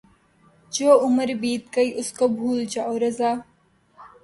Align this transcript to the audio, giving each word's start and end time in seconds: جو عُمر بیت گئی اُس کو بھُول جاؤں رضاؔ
جو 0.73 0.89
عُمر 1.03 1.29
بیت 1.41 1.63
گئی 1.75 1.89
اُس 1.99 2.09
کو 2.17 2.25
بھُول 2.35 2.59
جاؤں 2.73 2.97
رضاؔ 3.03 3.31